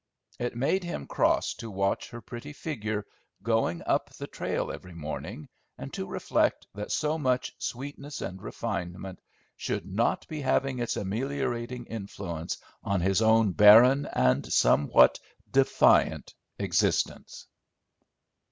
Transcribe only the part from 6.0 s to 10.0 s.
reflect that so much sweetness and refinement should